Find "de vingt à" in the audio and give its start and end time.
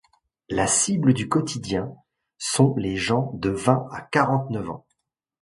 3.35-4.01